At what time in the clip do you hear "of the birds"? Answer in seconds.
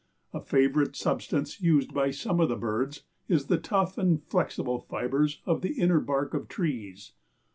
2.39-3.03